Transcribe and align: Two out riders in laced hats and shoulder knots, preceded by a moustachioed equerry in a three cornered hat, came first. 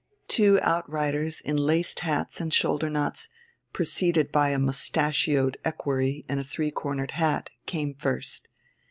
Two 0.27 0.57
out 0.63 0.89
riders 0.89 1.41
in 1.41 1.57
laced 1.57 1.99
hats 1.99 2.41
and 2.41 2.51
shoulder 2.51 2.89
knots, 2.89 3.29
preceded 3.71 4.31
by 4.31 4.49
a 4.49 4.57
moustachioed 4.57 5.59
equerry 5.63 6.25
in 6.27 6.39
a 6.39 6.43
three 6.43 6.71
cornered 6.71 7.11
hat, 7.11 7.51
came 7.67 7.93
first. 7.93 8.47